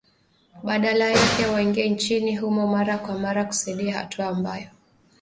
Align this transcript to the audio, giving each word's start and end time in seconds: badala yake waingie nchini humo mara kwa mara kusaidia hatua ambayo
badala 0.63 1.05
yake 1.09 1.45
waingie 1.45 1.89
nchini 1.89 2.35
humo 2.37 2.67
mara 2.67 2.97
kwa 2.97 3.17
mara 3.19 3.45
kusaidia 3.45 3.97
hatua 3.97 4.27
ambayo 4.27 4.67